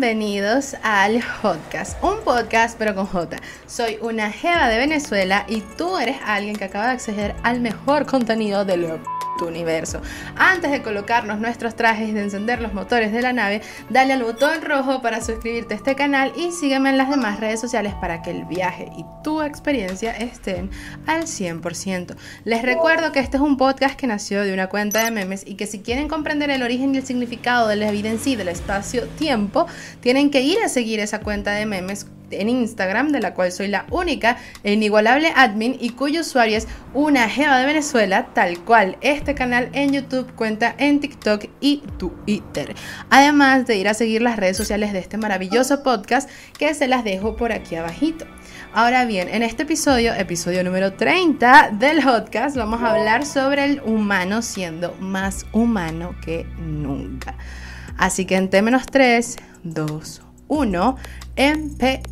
[0.00, 3.36] Bienvenidos al podcast, un podcast pero con J.
[3.66, 8.06] Soy una jeva de Venezuela y tú eres alguien que acaba de acceder al mejor
[8.06, 8.78] contenido de
[9.40, 10.02] lo universo.
[10.36, 14.22] Antes de colocarnos nuestros trajes y de encender los motores de la nave, dale al
[14.22, 18.22] botón rojo para suscribirte a este canal y sígueme en las demás redes sociales para
[18.22, 20.70] que el viaje y tu experiencia estén
[21.06, 22.16] al 100%.
[22.44, 25.54] Les recuerdo que este es un podcast que nació de una cuenta de memes y
[25.54, 29.66] que si quieren comprender el origen y el significado de la vida del espacio-tiempo,
[30.00, 33.68] tienen que ir a seguir esa cuenta de memes en Instagram, de la cual soy
[33.68, 38.96] la única e inigualable admin y cuyo usuario es una jeva de Venezuela, tal cual
[39.00, 42.74] este canal en YouTube cuenta en TikTok y Twitter.
[43.10, 46.28] Además de ir a seguir las redes sociales de este maravilloso podcast
[46.58, 48.26] que se las dejo por aquí abajito.
[48.72, 53.80] Ahora bien, en este episodio, episodio número 30 del podcast, vamos a hablar sobre el
[53.80, 57.36] humano siendo más humano que nunca.
[57.96, 60.96] Así que en T-3, 2, 1,
[61.36, 62.10] empecemos.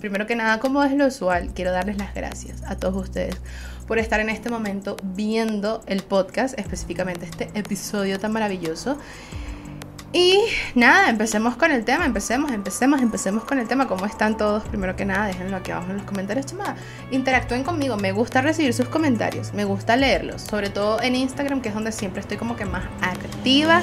[0.00, 3.40] Primero que nada, como es lo usual, quiero darles las gracias a todos ustedes
[3.86, 8.98] por estar en este momento viendo el podcast, específicamente este episodio tan maravilloso.
[10.12, 10.38] Y
[10.74, 13.88] nada, empecemos con el tema, empecemos, empecemos, empecemos con el tema.
[13.88, 14.62] ¿Cómo están todos?
[14.64, 16.76] Primero que nada, déjenlo aquí abajo en los comentarios, chama.
[17.10, 21.70] Interactúen conmigo, me gusta recibir sus comentarios, me gusta leerlos, sobre todo en Instagram, que
[21.70, 23.82] es donde siempre estoy como que más activa.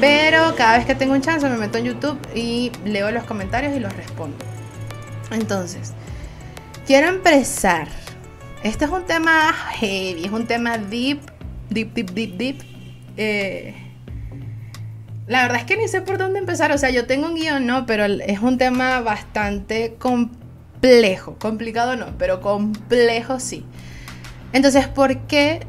[0.00, 3.74] Pero cada vez que tengo un chance me meto en YouTube y leo los comentarios
[3.74, 4.36] y los respondo.
[5.30, 5.92] Entonces,
[6.86, 7.88] quiero empezar.
[8.62, 11.20] Este es un tema heavy, es un tema deep,
[11.70, 12.62] deep, deep, deep, deep.
[13.16, 13.74] Eh,
[15.26, 16.72] la verdad es que ni sé por dónde empezar.
[16.72, 21.36] O sea, yo tengo un guion, no, pero es un tema bastante complejo.
[21.38, 23.64] Complicado no, pero complejo sí.
[24.52, 25.60] Entonces, ¿por qué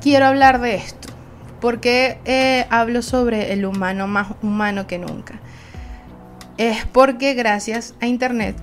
[0.00, 1.05] quiero hablar de esto?
[1.60, 5.40] ¿Por qué eh, hablo sobre el humano más humano que nunca?
[6.58, 8.56] Es porque gracias a Internet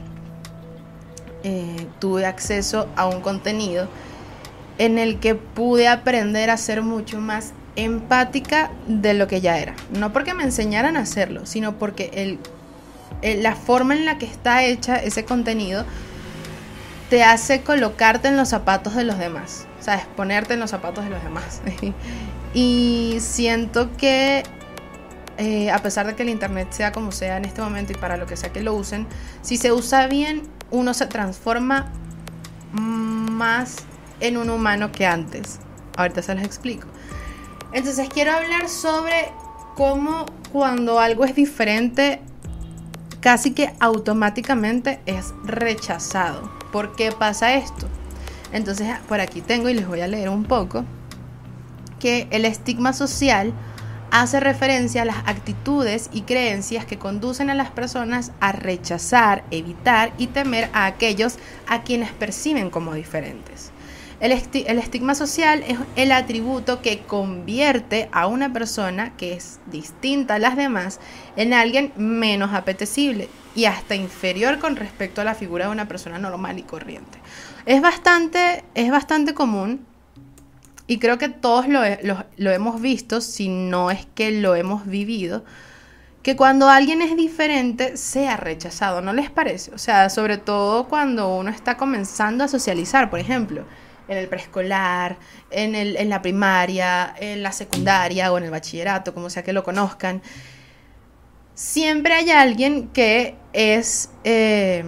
[1.44, 3.88] eh, tuve acceso a un contenido
[4.78, 9.76] en el que pude aprender a ser mucho más empática de lo que ya era.
[9.98, 12.40] No porque me enseñaran a hacerlo, sino porque
[13.22, 15.86] la forma en la que está hecha ese contenido
[17.10, 19.68] te hace colocarte en los zapatos de los demás.
[19.80, 20.06] ¿Sabes?
[20.16, 21.62] Ponerte en los zapatos de los demás.
[22.54, 24.44] Y siento que
[25.38, 28.18] eh, a pesar de que el Internet sea como sea en este momento y para
[28.18, 29.08] lo que sea que lo usen,
[29.42, 31.92] si se usa bien, uno se transforma
[32.74, 33.78] más
[34.20, 35.60] en un humano que antes.
[35.98, 36.88] Ahorita se les explico.
[37.72, 39.32] Entonces quiero hablar sobre
[39.76, 42.22] cómo cuando algo es diferente,
[43.20, 46.52] casi que automáticamente es rechazado.
[46.72, 47.88] ¿Por qué pasa esto?
[48.52, 50.86] Entonces por aquí tengo y les voy a leer un poco
[52.04, 53.54] que el estigma social
[54.12, 60.12] hace referencia a las actitudes y creencias que conducen a las personas a rechazar, evitar
[60.18, 63.72] y temer a aquellos a quienes perciben como diferentes.
[64.20, 70.40] El, estigma social es el atributo que convierte a una persona que es distinta a
[70.40, 71.00] las demás
[71.38, 76.20] en alguien menos apetecible y hasta inferior con respecto a la figura de una persona
[76.20, 77.18] normal y corriente.
[77.66, 79.86] Es bastante, es bastante común
[80.88, 85.46] y creo que todos lo, hemos visto, si no es que lo hemos vivido,
[86.22, 89.74] que cuando alguien es diferente sea rechazado, ¿no les parece?
[89.74, 93.66] O sea, sobre todo cuando uno está comenzando a socializar, por ejemplo,
[94.08, 95.18] en el preescolar,
[95.52, 99.54] en, el, en la primaria, en la secundaria o en el bachillerato, como sea que
[99.54, 100.22] lo conozcan,
[101.56, 104.84] siempre hay alguien que es eh,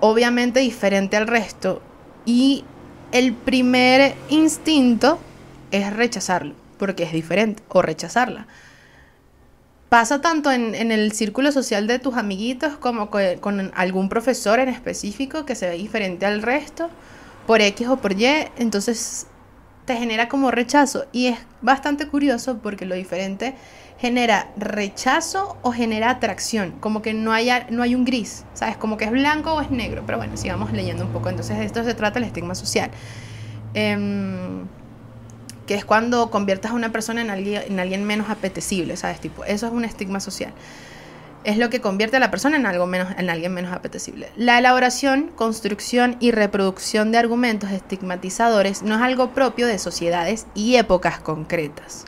[0.00, 1.82] obviamente diferente al resto
[2.24, 2.64] y
[3.12, 5.18] el primer instinto
[5.70, 8.46] es rechazarlo, porque es diferente, o rechazarla.
[9.88, 15.46] Pasa tanto en, el círculo social de tus amiguitos como con, algún profesor en específico
[15.46, 16.90] que se ve diferente al resto,
[17.46, 18.26] por X o por Y,
[18.58, 19.26] entonces
[19.86, 21.06] te genera como rechazo.
[21.12, 23.54] Y es bastante curioso porque lo diferente
[23.98, 28.76] genera rechazo o genera atracción, como que no, haya, no hay un gris, ¿sabes?
[28.76, 31.28] Como que es blanco o es negro, pero bueno, sigamos leyendo un poco.
[31.28, 32.90] Entonces de esto se trata el estigma social,
[33.74, 34.66] em,
[35.66, 39.20] que es cuando conviertas a una persona en alguien, en alguien menos apetecible, ¿sabes?
[39.20, 40.52] Tipo, eso es un estigma social.
[41.42, 44.28] Es lo que convierte a la persona en, algo menos, en alguien menos apetecible.
[44.36, 50.76] La elaboración, construcción y reproducción de argumentos estigmatizadores no es algo propio de sociedades y
[50.76, 52.04] épocas concretas.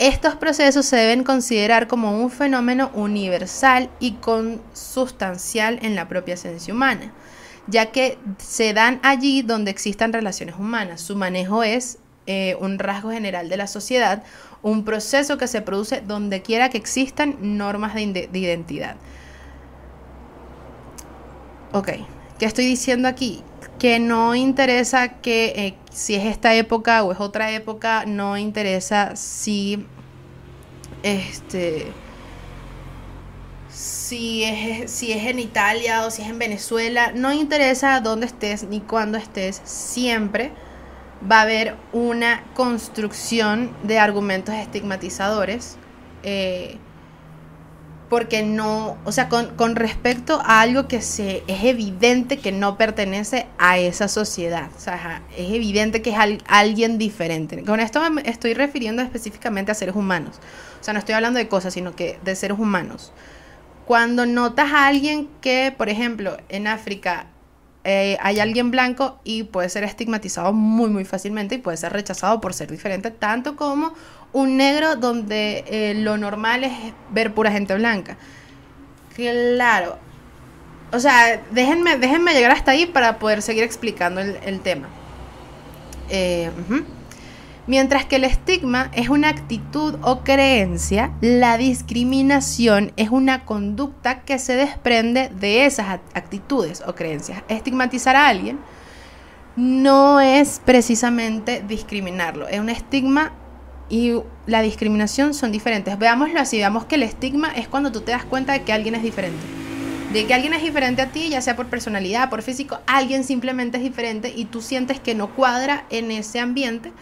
[0.00, 6.74] Estos procesos se deben considerar como un fenómeno universal y consustancial en la propia esencia
[6.74, 7.12] humana,
[7.68, 11.00] ya que se dan allí donde existan relaciones humanas.
[11.00, 14.24] Su manejo es eh, un rasgo general de la sociedad,
[14.62, 18.96] un proceso que se produce donde quiera que existan normas de, identidad.
[21.72, 21.90] Ok,
[22.38, 23.44] ¿qué estoy diciendo aquí?
[23.78, 29.16] Que no interesa que eh, si es esta época o es otra época, no interesa
[29.16, 29.86] si
[31.02, 31.92] este
[33.68, 38.62] si es, si es en Italia o si es en Venezuela, no interesa dónde estés
[38.64, 40.52] ni cuándo estés, siempre
[41.30, 45.76] va a haber una construcción de argumentos estigmatizadores.
[46.22, 46.78] Eh,
[48.14, 53.48] porque no, o sea, con, respecto a algo que se, es evidente que no pertenece
[53.58, 57.64] a esa sociedad, o sea, es evidente que es alguien diferente.
[57.64, 60.36] Con esto me estoy refiriendo específicamente a seres humanos,
[60.80, 63.12] o sea, no estoy hablando de cosas, sino que de seres humanos.
[63.84, 67.26] Cuando notas a alguien que, por ejemplo, en África
[67.82, 72.40] eh, hay alguien blanco y puede ser estigmatizado muy, muy fácilmente y puede ser rechazado
[72.40, 73.92] por ser diferente, tanto como
[74.34, 76.72] un negro donde eh, lo normal es
[77.10, 78.18] ver pura gente blanca.
[79.14, 79.98] Claro.
[80.92, 84.88] O sea, déjenme, déjenme llegar hasta ahí para poder seguir explicando el, tema.
[86.10, 86.50] Eh,
[87.66, 94.38] Mientras que el estigma es una actitud o creencia, la discriminación es una conducta que
[94.38, 97.42] se desprende de esas actitudes o creencias.
[97.48, 98.58] Estigmatizar a alguien
[99.56, 103.32] no es precisamente discriminarlo, es un estigma
[103.88, 104.14] y
[104.46, 105.98] la discriminación son diferentes.
[105.98, 108.94] Veámoslo así, veamos que el estigma es cuando tú te das cuenta de que alguien
[108.94, 109.44] es diferente.
[110.12, 113.78] De que alguien es diferente a ti, ya sea por personalidad, por físico, alguien simplemente
[113.78, 116.92] es diferente y tú sientes que no cuadra en ese ambiente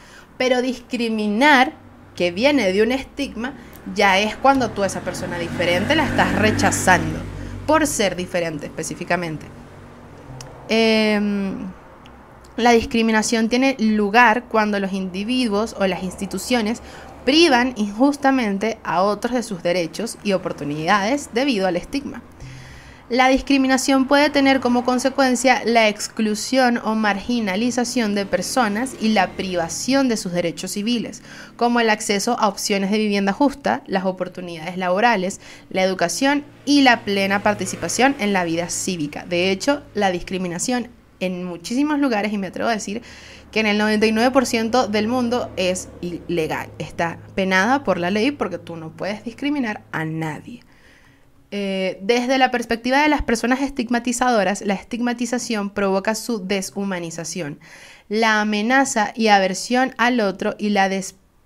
[0.42, 1.72] pero discriminar,
[2.16, 3.54] que viene de un estigma,
[3.94, 7.20] ya es cuando tú a esa persona diferente la estás rechazando
[7.66, 9.46] por ser diferente específicamente.
[10.68, 11.70] Em,
[12.56, 16.82] la discriminación tiene lugar cuando los individuos o las instituciones
[17.24, 22.22] privan injustamente a otros de sus derechos y oportunidades debido al estigma.
[23.08, 30.08] La discriminación puede tener como consecuencia la exclusión o marginalización de personas y la privación
[30.08, 31.22] de sus derechos civiles,
[31.56, 37.04] como el acceso a opciones de vivienda justa, las oportunidades laborales, la educación y la
[37.04, 39.26] plena participación en la vida cívica.
[39.26, 40.88] De hecho, la discriminación
[41.26, 43.02] en muchísimos lugares, y me atrevo a decir
[43.50, 48.76] que en el 99% del mundo es ilegal, está penada por la ley porque tú
[48.76, 50.62] no puedes discriminar a nadie.
[51.54, 57.60] Eh, desde la perspectiva de las personas estigmatizadoras, la estigmatización provoca su deshumanización,
[58.08, 60.88] la amenaza y aversión al otro y la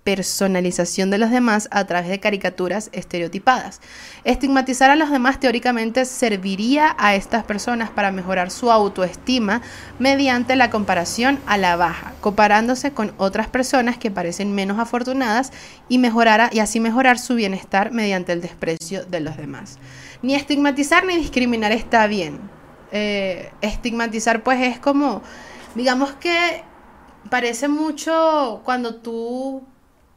[0.07, 3.81] despersonalización de los demás a través de caricaturas estereotipadas.
[4.23, 9.61] Estigmatizar a los demás teóricamente serviría a estas personas para mejorar su autoestima
[9.99, 15.51] mediante la comparación a la baja, comparándose con otras personas que parecen menos afortunadas
[15.89, 19.77] y, mejorar, y así mejorar su bienestar mediante el desprecio de los demás.
[20.21, 22.39] Ni estigmatizar ni discriminar está bien.
[22.93, 25.21] Eh, estigmatizar pues es como,
[25.75, 26.63] digamos que
[27.29, 29.67] parece mucho cuando tú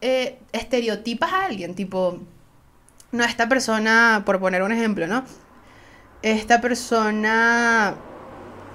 [0.01, 2.19] eh, estereotipas a alguien, tipo,
[3.13, 5.25] no, esta persona, por poner un ejemplo, ¿no?
[6.23, 7.97] Esta persona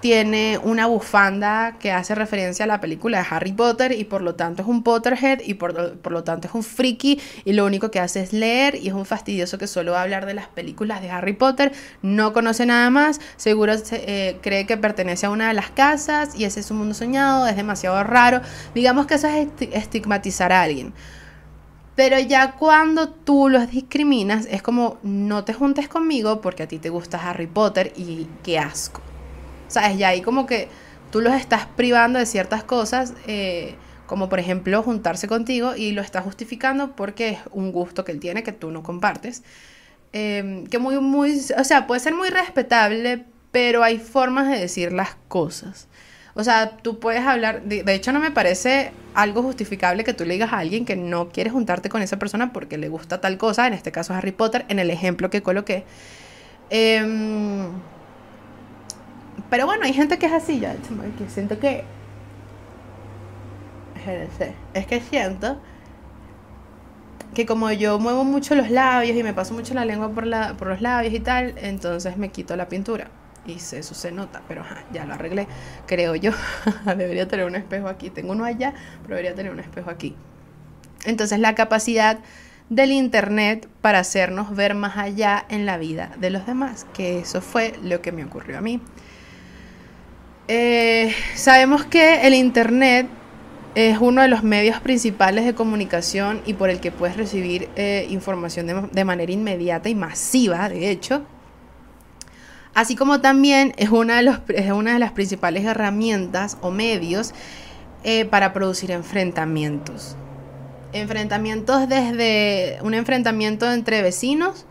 [0.06, 4.36] tiene una bufanda que hace referencia a la película de Harry Potter y por lo
[4.36, 5.74] tanto es un Potterhead y por,
[6.12, 9.08] lo tanto es un friki y lo único que hace es leer y es un
[9.08, 11.72] fastidioso que solo va a hablar de las películas de Harry Potter,
[12.04, 16.44] no conoce nada más, seguro eh, cree que pertenece a una de las casas y
[16.44, 18.42] ese es un mundo soñado, es demasiado raro.
[18.76, 20.94] Digamos que eso es estigmatizar a alguien.
[21.96, 26.78] Pero ya cuando tú los discriminas, es como no te juntes conmigo porque a ti
[26.78, 29.02] te gusta Harry Potter y qué asco.
[29.68, 29.98] ¿Sabes?
[29.98, 30.68] Ya ahí como que
[31.12, 36.02] tú los estás privando de ciertas cosas, eh, como por ejemplo juntarse contigo y lo
[36.02, 39.44] estás justificando porque es un gusto que él tiene que tú no compartes.
[40.14, 44.94] Em, que muy, muy, o sea, puede ser muy respetable, pero hay formas de decir
[44.94, 45.88] las cosas.
[46.36, 50.34] O sea, tú puedes hablar, de, hecho no me parece algo justificable que tú le
[50.34, 53.68] digas a alguien que no quieres juntarte con esa persona porque le gusta tal cosa,
[53.68, 55.86] en este caso Harry Potter, en el ejemplo que coloqué.
[56.70, 57.70] Eh,
[59.50, 60.76] pero bueno, hay gente que es así, ya,
[61.18, 61.84] que siento que...
[64.74, 65.60] Es que siento
[67.34, 70.56] que como yo muevo mucho los labios y me paso mucho la lengua por, la,
[70.56, 73.10] por los labios y tal, entonces me quito la pintura.
[73.46, 75.48] Y eso se nota, pero ya lo arreglé,
[75.86, 76.32] creo yo.
[76.86, 78.10] debería tener un espejo aquí.
[78.10, 78.74] Tengo uno allá,
[79.04, 80.16] pero debería tener un espejo aquí.
[81.06, 82.18] Entonces la capacidad
[82.70, 87.42] del Internet para hacernos ver más allá en la vida de los demás, que eso
[87.42, 88.82] fue lo que me ocurrió a mí.
[90.48, 93.08] Eh, sabemos que el Internet
[93.74, 98.06] es uno de los medios principales de comunicación y por el que puedes recibir eh,
[98.10, 101.24] información de, manera inmediata y masiva, de hecho.
[102.76, 107.34] Así como también es una de, los, es una de las principales herramientas o medios
[108.04, 110.16] eh, para producir enfrentamientos.
[110.94, 114.66] Enfrentamientos desde un enfrentamiento entre vecinos,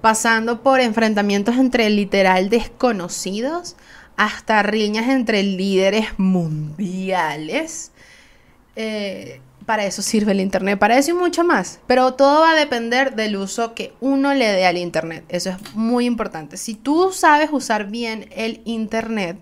[0.00, 3.76] pasando por enfrentamientos entre literal desconocidos,
[4.20, 7.90] hasta riñas entre líderes mundiales.
[8.76, 11.80] Eh, para eso sirve el Internet, para eso y mucho más.
[11.86, 15.24] Pero todo va a depender del uso que uno le dé al Internet.
[15.30, 16.58] Eso es muy importante.
[16.58, 19.38] Si tú sabes usar bien el Internet,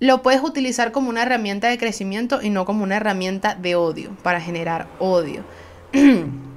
[0.00, 4.16] lo puedes utilizar como una herramienta de crecimiento y no como una herramienta de odio,
[4.24, 5.44] para generar odio.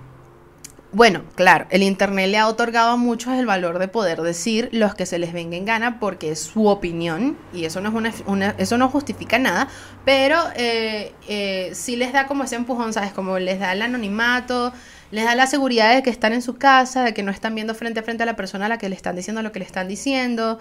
[0.96, 4.96] Bueno, claro, el Internet le ha otorgado a muchos el valor de poder decir los
[4.96, 8.56] que se les venga en gana porque es su opinión y eso no, es una,
[8.58, 9.68] eso no justifica nada,
[10.06, 13.12] pero eh, eh, sí les da como ese empujón, ¿sabes?
[13.12, 14.72] Como les da el anonimato,
[15.12, 17.76] les da la seguridad de que están en su casa, de que no están viendo
[17.76, 19.66] frente a frente a la persona a la que le están diciendo lo que le
[19.66, 20.60] están diciendo.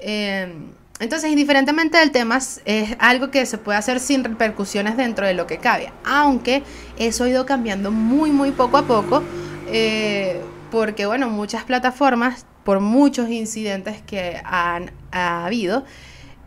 [0.00, 0.52] Eh,
[0.98, 5.46] entonces, indiferentemente del tema, es algo que se puede hacer sin repercusiones dentro de lo
[5.46, 6.64] que cabe, aunque
[6.98, 9.22] eso ha ido cambiando muy, muy poco a poco
[9.72, 15.84] eh, porque bueno, muchas plataformas, por muchos incidentes que han ha habido,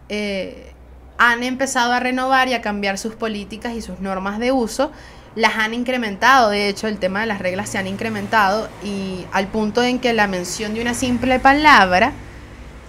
[0.09, 0.73] eh,
[1.17, 4.91] han empezado a renovar y a cambiar sus políticas y sus normas de uso,
[5.35, 9.47] las han incrementado, de hecho el tema de las reglas se han incrementado y al
[9.47, 12.11] punto en que la mención de una simple palabra,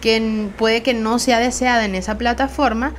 [0.00, 2.94] que puede que no sea deseada en esa plataforma,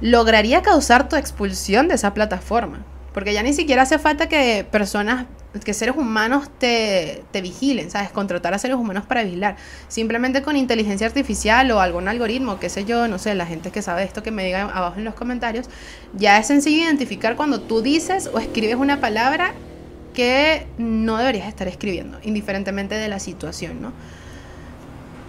[0.00, 2.84] lograría causar tu expulsión de esa plataforma.
[3.18, 5.26] Porque ya ni siquiera hace falta que personas
[5.64, 8.10] que seres humanos te, te, vigilen, ¿sabes?
[8.12, 9.56] Contratar a seres humanos para vigilar.
[9.88, 13.82] Simplemente con inteligencia artificial o algún algoritmo, qué sé yo, no sé, la gente que
[13.82, 15.66] sabe esto que me diga abajo en los comentarios,
[16.14, 19.52] ya es sencillo identificar cuando tú dices o escribes una palabra
[20.14, 23.92] que no deberías estar escribiendo, indiferentemente de la situación, ¿no?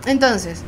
[0.06, 0.64] Entonces,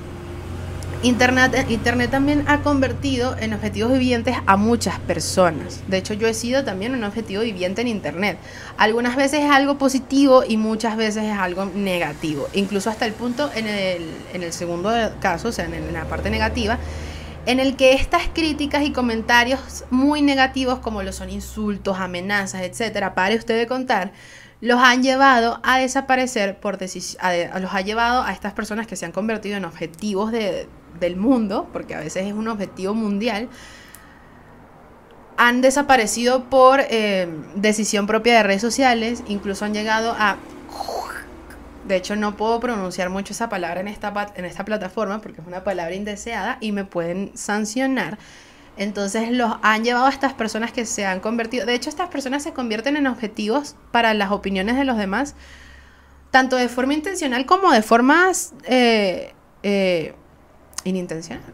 [1.04, 5.82] Internet, Internet también ha convertido en objetivos vivientes a muchas personas.
[5.88, 8.38] De hecho, yo he sido también un objetivo viviente en Internet.
[8.78, 12.48] Algunas veces es algo positivo y muchas veces es algo negativo.
[12.54, 16.78] Incluso hasta el punto en el, segundo caso, o sea, en, la parte negativa,
[17.48, 23.16] en el que estas críticas y comentarios muy negativos, como lo son insultos, amenazas, etcétera,
[23.16, 24.12] pare usted de contar,
[24.60, 29.12] los han llevado a desaparecer por los ha llevado a estas personas que se han
[29.12, 30.68] convertido en objetivos de,
[31.02, 33.50] del mundo, porque a veces es un objetivo mundial,
[35.36, 40.38] han desaparecido por eh, decisión propia de redes sociales, incluso han llegado a...
[41.88, 45.48] De hecho, no puedo pronunciar mucho esa palabra en esta, en esta plataforma porque es
[45.48, 48.20] una palabra indeseada y me pueden sancionar.
[48.78, 52.44] Entonces los han llevado a estas personas que se han convertido, de hecho estas personas
[52.44, 55.36] se convierten en objetivos para las opiniones de los demás,
[56.30, 58.32] tanto de forma intencional como de forma
[58.64, 60.14] eh, eh,
[60.84, 61.54] inintencional.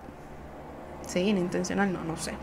[1.07, 2.33] Sí, inintencional, no, no sé.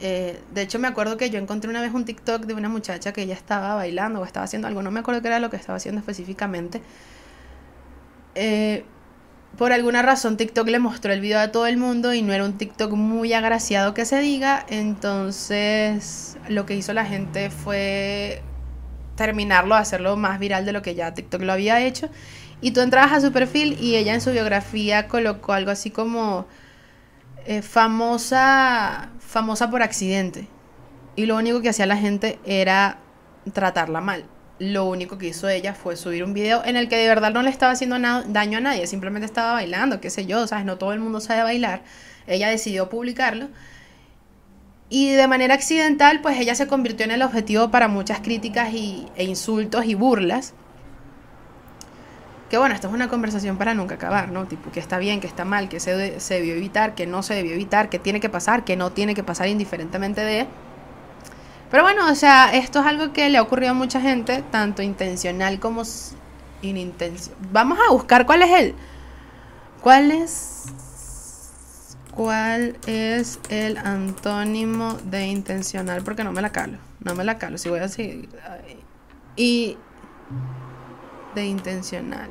[0.00, 3.12] Eh, de hecho, me acuerdo que yo encontré una vez un TikTok de una muchacha
[3.12, 5.56] que ella estaba bailando o estaba haciendo algo, no me acuerdo qué era lo que
[5.56, 6.82] estaba haciendo específicamente.
[8.34, 8.84] Eh,
[9.56, 12.44] por alguna razón TikTok le mostró el video a todo el mundo y no era
[12.44, 18.42] un TikTok muy agraciado que se diga, entonces lo que hizo la gente fue
[19.14, 22.08] terminarlo, hacerlo más viral de lo que ya TikTok lo había hecho.
[22.62, 26.46] Y tú entrabas a su perfil y ella en su biografía colocó algo así como
[27.44, 30.48] eh, famosa, famosa por accidente.
[31.16, 32.98] Y lo único que hacía la gente era
[33.52, 34.24] tratarla mal
[34.70, 37.42] lo único que hizo ella fue subir un video en el que de verdad no
[37.42, 40.64] le estaba haciendo daño a nadie, simplemente estaba bailando, qué sé yo, ¿sabes?
[40.64, 41.82] No todo el mundo sabe bailar.
[42.28, 43.48] Ella decidió publicarlo.
[44.88, 49.08] Y de manera accidental, pues ella se convirtió en el objetivo para muchas críticas y,
[49.16, 50.54] e insultos y burlas.
[52.52, 54.44] Que bueno, esto es una conversación para nunca acabar, ¿no?
[54.44, 57.32] Tipo, que está bien, que está mal, que se, se debió evitar, que no se
[57.32, 60.46] debió evitar, que tiene que pasar, que no tiene que pasar indiferentemente de...
[61.70, 64.82] Pero bueno, o sea, esto es algo que le ha ocurrido a mucha gente, tanto
[64.82, 65.84] intencional como
[66.60, 67.38] inintencional.
[67.52, 68.74] Vamos a buscar cuál es el.
[69.80, 70.64] ¿Cuál es.
[72.14, 76.02] ¿Cuál es el antónimo de intencional?
[76.02, 76.76] Porque no me la calo.
[77.00, 77.56] No me la calo.
[77.56, 78.28] Si voy a seguir.
[79.36, 79.78] Y.
[81.34, 82.30] De intencional.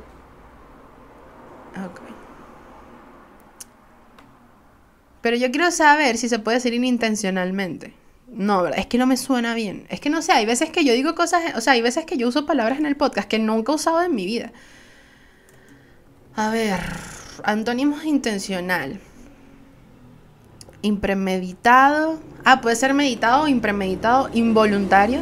[5.20, 7.94] Pero yo quiero saber si se puede decir inintencionalmente.
[8.28, 9.86] No, es que no me suena bien.
[9.88, 12.16] Es que no sé, hay veces que yo digo cosas, o sea, hay veces que
[12.16, 14.52] yo uso palabras en el podcast que nunca he usado en mi vida.
[16.34, 16.80] A ver,
[17.44, 19.00] antónimos intencional.
[20.80, 25.20] Impremeditado, Ah, puede ser meditado, impremeditado, involuntario.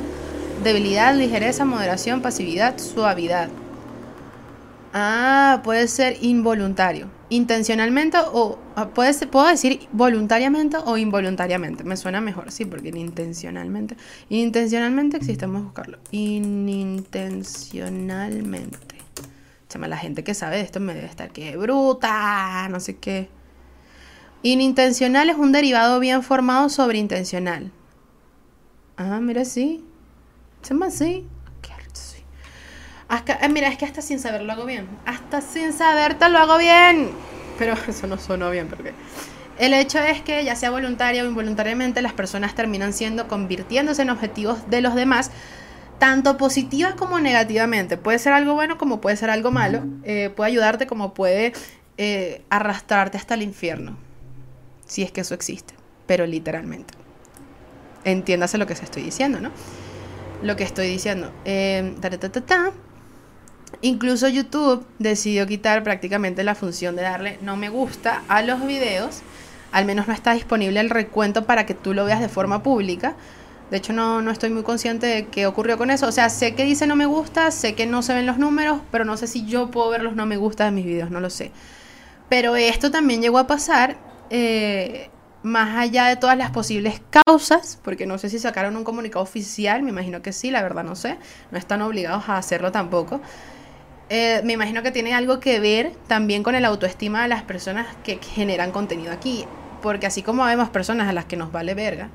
[0.65, 3.51] Debilidad, ligereza, moderación, pasividad, suavidad.
[4.93, 7.09] Ah, puede ser involuntario.
[7.29, 11.85] Intencionalmente o ah, puede puedo decir voluntariamente o involuntariamente.
[11.85, 13.97] Me suena mejor, sí, porque intencionalmente.
[14.29, 15.99] Intencionalmente existe, vamos a buscarlo.
[16.11, 18.97] Inintencionalmente.
[19.69, 23.29] Chama, la gente que sabe de esto me debe estar que bruta, no sé qué.
[24.43, 27.71] Inintencional es un derivado bien formado sobre intencional.
[28.97, 29.85] Ah, mira, sí.
[30.63, 31.29] Se llama así.
[33.11, 34.89] Hasta, eh, mira, es que hasta sin saber lo hago bien.
[35.05, 37.11] Hasta sin saber te lo hago bien.
[37.59, 38.95] Pero eso no sonó bien porque...
[39.59, 44.09] El hecho es que ya sea voluntaria o involuntariamente las personas terminan siendo convirtiéndose en
[44.09, 45.31] objetivos de los demás,
[45.99, 47.99] tanto positivas como negativamente.
[47.99, 49.83] Puede ser algo bueno como puede ser algo malo.
[50.05, 51.53] Eh, puede ayudarte como puede
[51.99, 53.99] eh, arrastrarte hasta el infierno.
[54.87, 55.75] Si es que eso existe.
[56.07, 56.95] Pero literalmente.
[58.05, 59.51] Entiéndase lo que se estoy diciendo, ¿no?
[60.43, 61.33] Lo que estoy diciendo.
[61.45, 61.97] Eh,
[63.83, 69.23] Incluso YouTube decidió quitar prácticamente la función de darle no me gusta a los videos.
[69.73, 73.15] Al menos no está disponible el recuento para que tú lo veas de forma pública.
[73.71, 76.09] De hecho, no, no estoy muy consciente de qué ocurrió con eso.
[76.09, 78.81] O sea, sé que dice no me gusta, sé que no se ven los números,
[78.91, 81.21] pero no sé si yo puedo ver los no me gusta de mis videos, no
[81.21, 81.53] lo sé.
[82.29, 83.97] Pero esto también llegó a pasar,
[84.31, 85.09] eh,
[85.43, 89.83] más allá de todas las posibles causas, porque no sé si sacaron un comunicado oficial,
[89.83, 91.17] me imagino que sí, la verdad no sé,
[91.51, 93.21] no están obligados a hacerlo tampoco.
[94.13, 97.87] Eh, me imagino que tiene algo que ver también con el autoestima de las personas
[98.03, 99.45] que generan contenido aquí.
[99.83, 102.11] Porque así como vemos personas a las que nos vale verga,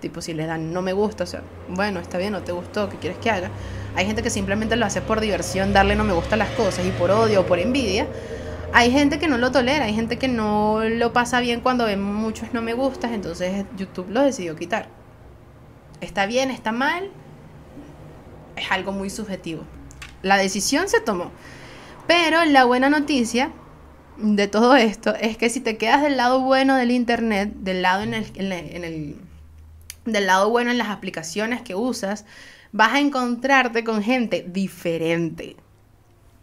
[0.00, 2.88] tipo si les dan no me gusta, o sea, bueno, está bien, no te gustó,
[2.88, 3.50] ¿qué quieres que haga?
[3.94, 6.84] Hay gente que simplemente lo hace por diversión, darle no me gusta a las cosas
[6.84, 8.08] y por odio o por envidia.
[8.72, 12.02] Hay gente que no lo tolera, hay gente que no lo pasa bien cuando ven
[12.02, 14.88] muchos no me gustas, entonces YouTube lo decidió quitar.
[16.00, 17.10] Está bien, está mal,
[18.56, 19.62] es algo muy subjetivo.
[20.22, 21.30] La decisión se tomó.
[22.06, 23.52] Pero la buena noticia
[24.16, 28.02] de todo esto es que si te quedas del lado bueno del internet, del lado
[28.02, 29.16] en el,
[30.04, 32.24] del lado bueno en las aplicaciones que usas,
[32.72, 35.56] vas a encontrarte con gente diferente.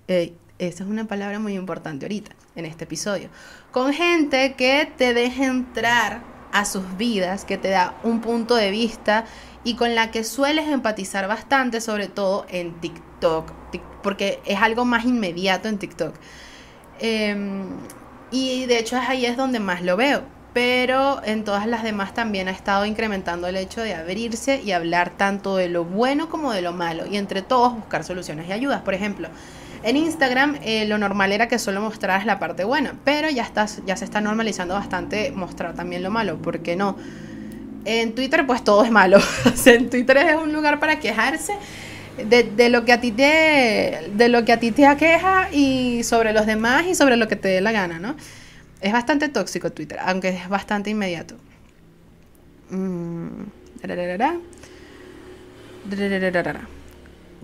[0.07, 3.29] esa es una palabra muy importante ahorita, en este episodio.
[3.71, 8.71] Con gente que te deja entrar a sus vidas, que te da un punto de
[8.71, 9.25] vista
[9.65, 13.51] y con la que sueles empatizar bastante, sobre todo en TikTok,
[14.01, 16.15] porque es algo más inmediato en TikTok.
[17.01, 17.65] Em,
[18.31, 20.23] y de hecho ahí es donde más lo veo.
[20.53, 25.09] Pero en todas las demás también ha estado incrementando el hecho de abrirse y hablar
[25.17, 27.05] tanto de lo bueno como de lo malo.
[27.05, 28.81] Y entre todos buscar soluciones y ayudas.
[28.81, 29.27] Por ejemplo,
[29.85, 32.95] en Instagram eh, lo normal era que solo mostraras la parte buena.
[33.05, 36.37] Pero ya, estás, ya se está normalizando bastante mostrar también lo malo.
[36.37, 36.97] ¿Por qué no?
[37.85, 39.19] En Twitter pues todo es malo.
[39.65, 41.53] en Twitter es un lugar para quejarse
[42.17, 46.33] de, lo que a ti te de lo que a ti te aqueja y sobre
[46.33, 48.15] los demás y sobre lo que te dé la gana, ¿no?
[48.81, 51.35] Es bastante tóxico Twitter, aunque es bastante inmediato.
[52.71, 53.43] Mm,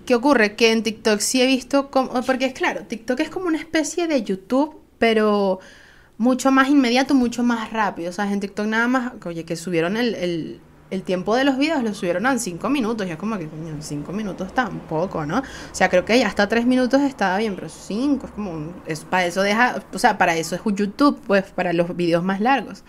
[0.06, 0.56] ¿Qué ocurre?
[0.56, 4.08] Que en TikTok sí he visto como, porque es claro, TikTok es como una especie
[4.08, 5.60] de YouTube, pero
[6.18, 8.10] mucho más inmediato, mucho más rápido.
[8.10, 10.60] O sea, en TikTok nada más, oye, que subieron el,
[11.04, 13.06] tiempo de los videos, lo subieron a 5 minutos.
[13.06, 15.38] Y es como que, coño, 5 minutos tampoco, ¿no?
[15.38, 19.00] O sea, creo que ya hasta 3 minutos estaba bien, pero 5 es como, es,
[19.04, 22.84] para eso deja, o sea, para eso es YouTube, pues, para los videos más largos.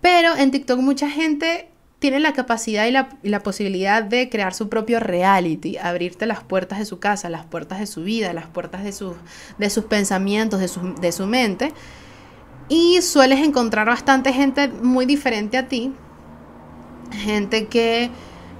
[0.00, 2.90] Pero en TikTok mucha gente tiene la capacidad y
[3.28, 7.78] la, posibilidad de crear su propio reality, abrirte las puertas de su casa, las puertas
[7.78, 11.72] de su vida, las puertas de, sus pensamientos, de su, de su mente
[12.68, 15.92] y sueles encontrar bastante gente muy diferente a ti.
[17.12, 18.10] Gente que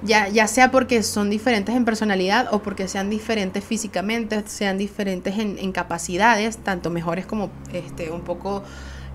[0.03, 5.37] ya, ya sea porque son diferentes en personalidad o porque sean diferentes físicamente, sean diferentes
[5.37, 8.63] en, capacidades, tanto mejores como este, un poco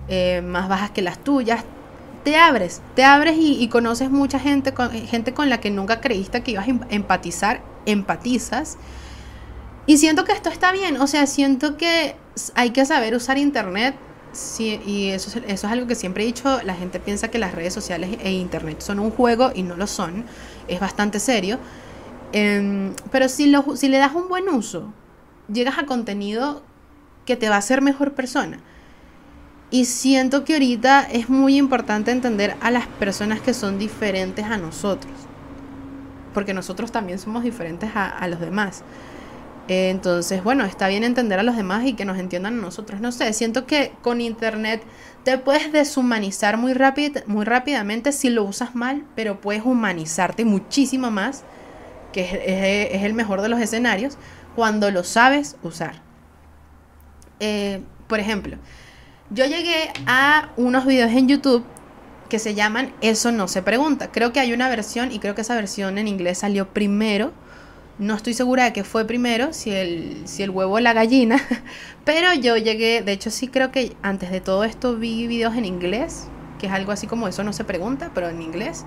[0.07, 1.63] eh, más bajas que las tuyas.
[2.23, 6.41] Te abres, te abres y, conoces mucha gente con, gente con la que nunca creíste
[6.41, 8.77] que ibas a em, empatizar, empatizas.
[9.85, 12.15] Y siento que esto está bien, o sea, siento que
[12.55, 13.95] hay que saber usar internet
[14.33, 17.53] Sí, y eso, eso es algo que siempre he dicho, la gente piensa que las
[17.53, 20.25] redes sociales e internet son un juego y no lo son,
[20.67, 21.59] es bastante serio,
[22.31, 24.91] em, pero si, lo, si le das un buen uso,
[25.53, 26.63] llegas a contenido
[27.27, 28.59] que te va a hacer mejor persona.
[29.73, 34.57] Y siento que ahorita es muy importante entender a las personas que son diferentes a
[34.57, 35.11] nosotros,
[36.31, 38.83] porque nosotros también somos diferentes a, los demás.
[39.67, 43.01] Entonces, bueno, está bien entender a los demás y que nos entiendan a nosotros.
[43.01, 44.83] No sé, siento que con internet
[45.23, 46.75] te puedes deshumanizar muy,
[47.25, 51.45] muy rápidamente si lo usas mal, pero puedes humanizarte muchísimo más,
[52.11, 54.19] que es, el mejor de los escenarios,
[54.55, 56.03] cuando lo sabes usar.
[57.39, 58.57] Eh, por ejemplo,
[59.29, 61.63] yo llegué a unos videos en YouTube
[62.29, 64.11] que se llaman Eso no se pregunta.
[64.11, 67.33] Creo que hay una versión y creo que esa versión en inglés salió primero
[67.99, 71.41] no estoy segura de que fue primero, si el, si el huevo o la gallina,
[72.05, 75.65] pero yo llegué, de hecho sí creo que antes de todo esto vi videos en
[75.65, 76.27] inglés,
[76.59, 78.85] que es algo así como eso no se pregunta, pero en inglés.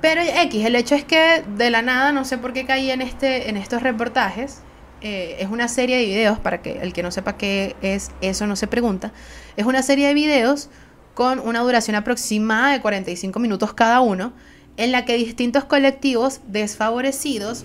[0.00, 3.00] Pero X, el hecho es que de la nada, no sé por qué caí en,
[3.02, 4.60] este, en estos reportajes,
[5.02, 8.46] eh, es una serie de videos, para que el que no sepa qué es eso
[8.46, 9.12] no se pregunta,
[9.56, 10.70] es una serie de videos
[11.14, 14.32] con una duración aproximada de 45 minutos cada uno,
[14.76, 17.64] en la que distintos colectivos desfavorecidos,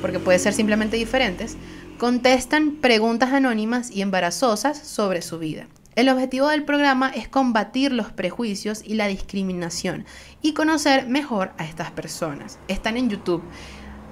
[0.00, 1.56] porque puede ser simplemente diferentes,
[1.98, 5.66] contestan preguntas anónimas y embarazosas sobre su vida.
[5.96, 10.04] El objetivo del programa es combatir los prejuicios y la discriminación
[10.42, 12.58] y conocer mejor a estas personas.
[12.68, 13.42] Están en YouTube.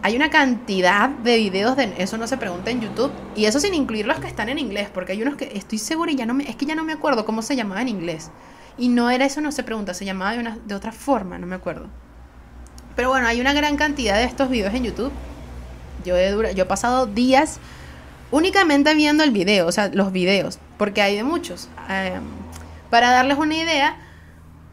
[0.05, 3.73] Hay una cantidad de videos de eso no se pregunta en YouTube y eso sin
[3.73, 6.35] incluir los que están en inglés, porque hay unos que estoy segura y ya no
[6.35, 8.31] me es que ya no me acuerdo cómo se llamaba en inglés.
[8.77, 11.47] Y no era eso, no se pregunta, se llamaba de, una, de otra forma, no
[11.47, 11.87] me acuerdo.
[12.95, 15.11] Pero bueno, hay una gran cantidad de estos videos en YouTube.
[16.05, 17.59] Yo he, yo he pasado días
[18.31, 21.71] únicamente viendo el video, o sea, los videos, porque hay de muchos.
[21.89, 22.21] Em,
[22.91, 23.97] para darles una idea,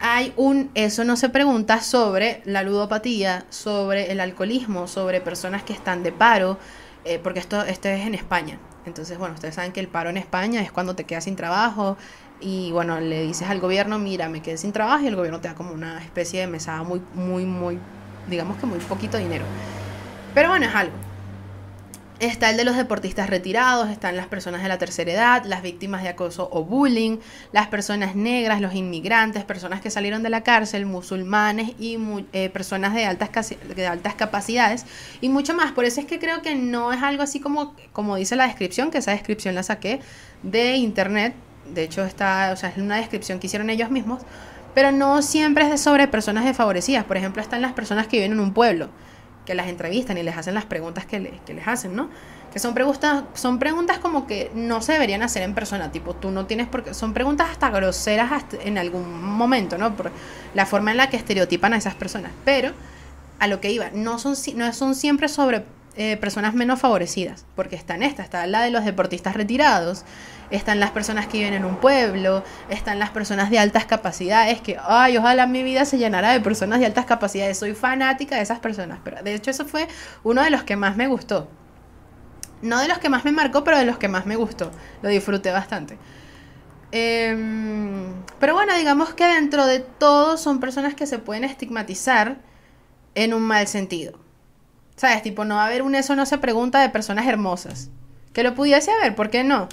[0.01, 5.73] hay un Eso no se pregunta sobre la ludopatía, sobre el alcoholismo, sobre personas que
[5.73, 6.57] están de paro,
[7.05, 8.59] eh, porque esto, esto es en España.
[8.85, 11.97] Entonces, bueno, ustedes saben que el paro en España es cuando te quedas sin trabajo,
[12.41, 15.47] y bueno, le dices al gobierno, mira, me quedé sin trabajo y el gobierno te
[15.47, 17.77] da como una especie de mesada muy, muy, muy,
[18.27, 19.45] digamos que muy poquito dinero.
[20.33, 21.10] Pero bueno, es algo.
[22.21, 26.03] Está el de los deportistas retirados, están las personas de la tercera edad, las víctimas
[26.03, 27.17] de acoso o bullying,
[27.51, 31.97] las personas negras, los inmigrantes, personas que salieron de la cárcel, musulmanes y
[32.33, 34.85] eh, personas de altas, de altas capacidades
[35.19, 35.71] y mucho más.
[35.71, 38.91] Por eso es que creo que no es algo así como, como dice la descripción,
[38.91, 39.99] que esa descripción la saqué
[40.43, 41.33] de internet,
[41.73, 44.21] de hecho está, o sea, es una descripción que hicieron ellos mismos,
[44.75, 47.03] pero no siempre es de sobre personas desfavorecidas.
[47.03, 48.89] Por ejemplo, están las personas que viven en un pueblo,
[49.45, 52.09] que las entrevistan y les hacen las preguntas que, les hacen, ¿no?
[52.53, 56.31] Que son preguntas, son preguntas como que no se deberían hacer en persona, tipo, tú
[56.31, 59.95] no tienes por qué, son preguntas hasta groseras en algún momento, ¿no?
[59.95, 60.11] Por
[60.53, 62.31] la forma en la que estereotipan a esas personas.
[62.45, 62.71] Pero,
[63.39, 65.63] a lo que iba, no son, no son siempre sobre
[65.97, 70.03] eh, personas menos favorecidas, porque están esta, está la de los deportistas retirados,
[70.51, 74.77] están las personas que viven en un pueblo, están las personas de altas capacidades, que,
[74.83, 78.59] ay, ojalá mi vida se llenara de personas de altas capacidades, soy fanática de esas
[78.59, 79.87] personas, pero de hecho eso fue
[80.23, 81.49] uno de los que más me gustó.
[82.61, 85.09] No de los que más me marcó, pero de los que más me gustó, lo
[85.09, 85.97] disfruté bastante.
[86.91, 92.37] Em, pero bueno, digamos que dentro de todo son personas que se pueden estigmatizar
[93.15, 94.19] en un mal sentido.
[94.95, 95.23] ¿Sabes?
[95.23, 97.89] Tipo, no va a haber un eso no se pregunta de personas hermosas.
[98.33, 99.67] Que lo pudiese haber, ¿por qué no?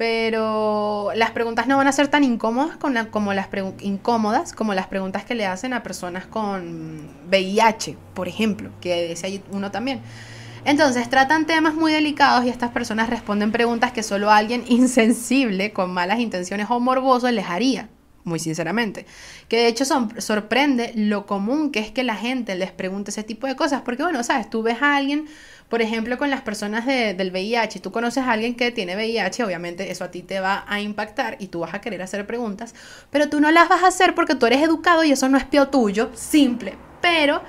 [0.00, 2.78] Pero las preguntas no van a ser tan incómodas
[3.10, 3.48] como las
[3.82, 9.42] incómodas como las preguntas que le hacen a personas con VIH, por ejemplo, que decía
[9.50, 10.00] uno también.
[10.64, 15.92] Entonces tratan temas muy delicados y estas personas responden preguntas que solo alguien insensible, con
[15.92, 17.90] malas intenciones o morboso les haría
[18.24, 19.04] muy sinceramente.
[19.48, 23.46] Que de hecho sorprende lo común que es que la gente les pregunte ese tipo
[23.46, 25.26] de cosas, porque bueno, sabes, tú ves a alguien,
[25.70, 29.92] por ejemplo, con las personas del VIH, tú conoces a alguien que tiene VIH, obviamente
[29.92, 32.74] eso a ti te va a impactar y tú vas a querer hacer preguntas,
[33.10, 35.44] pero tú no las vas a hacer porque tú eres educado y eso no es
[35.44, 37.40] pio tuyo, simple, pero...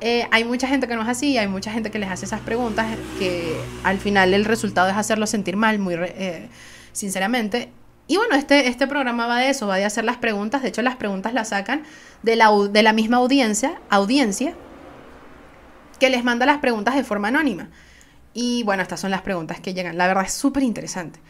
[0.00, 2.40] Eh, hay mucha gente que no es así, hay mucha gente que les hace esas
[2.40, 2.86] preguntas
[3.18, 3.52] que
[3.82, 6.48] al final el resultado es hacerlo sentir mal, muy eh,
[6.92, 7.72] sinceramente.
[8.06, 10.62] Y bueno, este, este programa va de eso, va de hacer las preguntas.
[10.62, 11.82] De hecho, las preguntas las sacan
[12.22, 14.54] de la, de la misma audiencia, audiencia
[15.98, 17.68] que les manda las preguntas de forma anónima.
[18.34, 19.98] Y bueno, estas son las preguntas que llegan.
[19.98, 21.20] La verdad es súper interesante.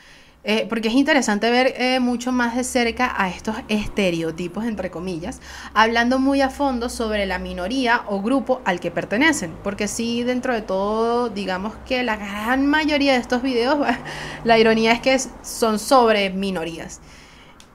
[0.45, 5.41] Eh, porque es interesante ver eh, mucho más de cerca a estos estereotipos, entre comillas,
[5.75, 9.55] hablando muy a fondo sobre la minoría o grupo al que pertenecen.
[9.65, 13.79] Porque sí, dentro de todo, digamos que la gran mayoría de estos videos,
[14.45, 17.01] la ironía es que son sobre minorías.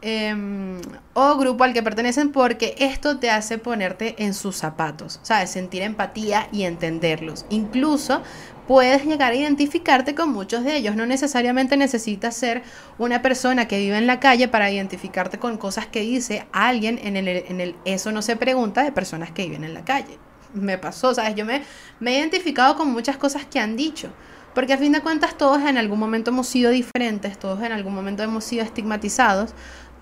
[0.05, 0.81] Em,
[1.13, 5.51] o grupo al que pertenecen porque esto te hace ponerte en sus zapatos, ¿sabes?
[5.51, 7.45] Sentir empatía y entenderlos.
[7.49, 8.21] Incluso
[8.67, 10.97] puedes llegar a identificarte con muchos de ellos.
[10.97, 12.63] No necesariamente necesitas ser
[12.97, 17.15] una persona que vive en la calle para identificarte con cosas que dice alguien en
[17.15, 20.17] el, en el eso no se pregunta de personas que viven en la calle.
[20.53, 21.35] me pasó, ¿sabes?
[21.35, 21.63] Yo me,
[22.01, 24.09] me he identificado con muchas cosas que han dicho.
[24.53, 27.95] Porque a fin de cuentas todos en algún momento hemos sido diferentes, todos en algún
[27.95, 29.53] momento hemos sido estigmatizados,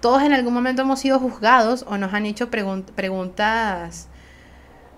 [0.01, 4.07] todos en algún momento hemos sido juzgados o nos han hecho preguntas,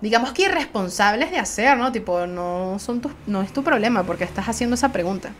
[0.00, 1.92] digamos que irresponsables de hacer, ¿no?
[1.92, 5.30] Tipo, no, son no es tu problema porque estás haciendo esa pregunta.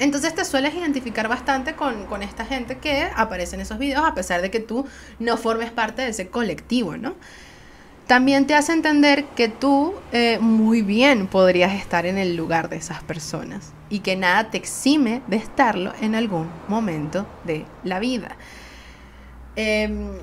[0.00, 4.12] Entonces te sueles identificar bastante con, con, esta gente que aparece en esos videos a
[4.14, 4.86] pesar de que tú
[5.20, 7.14] no formes parte de ese colectivo, ¿no?
[8.08, 12.76] También te hace entender que tú eh, muy bien podrías estar en el lugar de
[12.76, 18.36] esas personas y que nada te exime de estarlo en algún momento de la vida.
[19.54, 20.18] Em,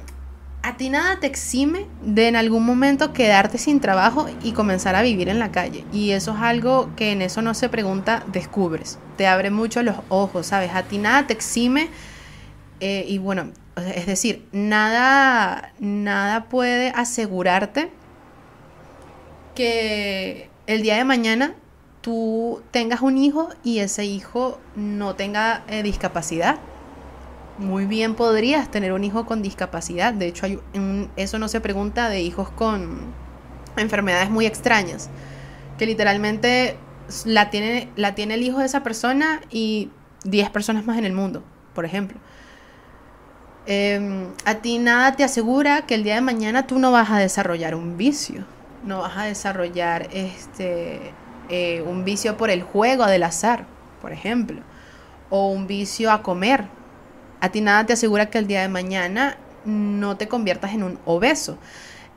[0.62, 5.02] a ti nada te exime de en algún momento quedarte sin trabajo y comenzar a
[5.02, 5.86] vivir en la calle.
[5.94, 9.00] Y eso es algo que en eso no se pregunta, descubres.
[9.16, 10.72] Te abre mucho los ojos, ¿sabes?
[10.76, 11.88] A ti nada te exime.
[12.82, 13.52] Eh, y bueno,
[13.96, 17.90] es decir, nada, nada puede asegurarte
[19.56, 21.56] que el día de mañana
[22.02, 26.60] tú tengas un hijo y ese hijo no tenga eh, discapacidad
[27.62, 30.14] muy bien podrías tener un hijo con discapacidad.
[30.14, 30.48] De hecho,
[31.16, 33.00] eso no se pregunta de hijos con
[33.78, 35.10] enfermedades muy extrañas,
[35.78, 36.78] que literalmente
[37.26, 39.90] la tiene, la tiene el hijo de esa persona y
[40.26, 42.20] 10 personas más en el mundo, por ejemplo.
[43.68, 47.18] Em, a ti nada te asegura que el día de mañana tú no vas a
[47.18, 48.44] desarrollar un vicio,
[48.84, 51.14] no vas a desarrollar este,
[51.52, 53.66] eh, un vicio por el juego del azar,
[54.02, 54.62] por ejemplo,
[55.30, 56.66] o un vicio a comer,
[57.42, 61.00] a ti nada te asegura que el día de mañana no te conviertas en un
[61.06, 61.58] obeso.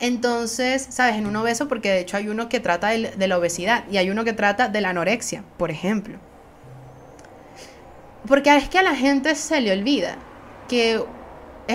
[0.00, 1.16] Entonces, ¿sabes?
[1.16, 4.10] En un obeso, porque de hecho hay uno que trata de, la obesidad y hay
[4.10, 6.18] uno que trata de la anorexia, por ejemplo.
[8.26, 10.16] Porque es que a la gente se le olvida
[10.68, 11.02] que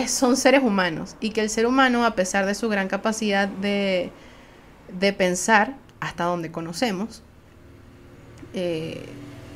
[0.08, 4.12] son seres humanos y que el ser humano, a pesar de su gran capacidad de,
[5.18, 7.24] pensar, hasta donde conocemos,
[8.54, 9.06] eh,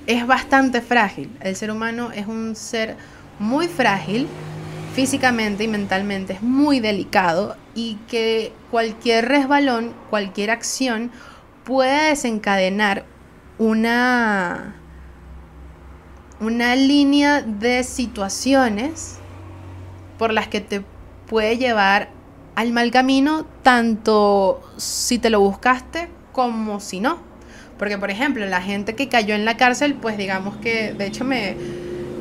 [0.08, 1.29] es bastante frágil.
[1.41, 2.95] El ser humano es un ser
[3.39, 4.27] muy frágil
[4.93, 11.12] físicamente y mentalmente, es muy delicado y que cualquier resbalón, cualquier acción
[11.63, 13.06] puede desencadenar
[13.58, 14.75] una,
[16.39, 19.17] una línea de situaciones
[20.19, 20.84] por las que te
[21.27, 22.10] puede llevar
[22.56, 27.33] al mal camino, tanto si te lo buscaste como si no.
[27.84, 31.26] Porque, por ejemplo, la gente que cayó en la cárcel, pues digamos que, de hecho,
[31.26, 31.58] me,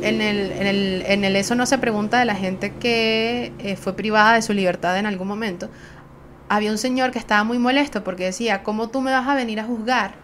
[0.02, 3.76] en el, en, el, en el eso no se pregunta de la gente que eh,
[3.76, 5.70] fue privada de su libertad en algún momento.
[6.48, 9.60] Había un señor que estaba muy molesto porque decía, ¿cómo tú me vas a venir
[9.60, 10.14] a juzgar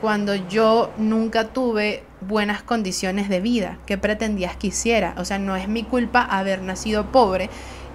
[0.00, 3.76] cuando yo nunca tuve buenas condiciones de vida?
[3.84, 5.12] ¿Qué pretendías que hiciera?
[5.18, 7.50] O sea, no es mi culpa haber nacido pobre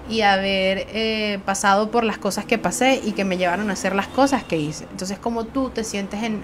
[0.08, 3.94] y haber eh, pasado por las cosas que pasé y que me llevaron a hacer
[3.94, 4.86] las cosas que hice.
[4.90, 6.42] Entonces, como tú te sientes en,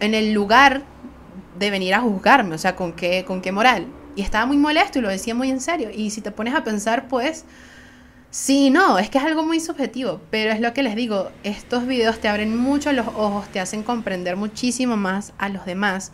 [0.00, 0.82] en el lugar
[1.58, 3.86] de venir a juzgarme, o sea, ¿con qué, con qué moral?
[4.14, 5.90] Y estaba muy molesto y lo decía muy en serio.
[5.94, 7.44] Y si te pones a pensar, pues,
[8.30, 11.86] sí, no, es que es algo muy subjetivo, pero es lo que les digo, estos
[11.86, 16.12] videos te abren mucho los ojos, te hacen comprender muchísimo más a los demás,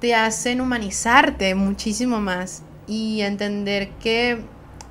[0.00, 4.42] te hacen humanizarte muchísimo más y entender que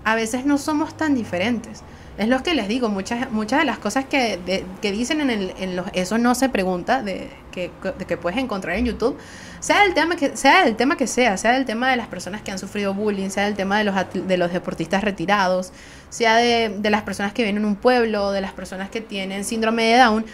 [0.03, 1.83] a veces no somos tan diferentes.
[2.17, 4.39] Es lo que les digo, muchas, muchas de las cosas que,
[4.81, 7.71] que dicen en, el, los, eso no se pregunta, de que,
[8.05, 9.17] que puedes encontrar en YouTube,
[9.61, 12.41] sea el tema que sea, el tema que sea, sea el tema de las personas
[12.41, 15.71] que han sufrido bullying, sea el tema de los, de los deportistas retirados,
[16.09, 19.45] sea de, de las personas que vienen en un pueblo, de las personas que tienen
[19.45, 20.25] síndrome de Down,